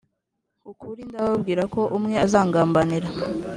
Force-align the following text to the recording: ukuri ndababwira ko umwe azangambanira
ukuri 0.71 1.01
ndababwira 1.09 1.63
ko 1.73 1.81
umwe 1.97 2.15
azangambanira 2.25 3.07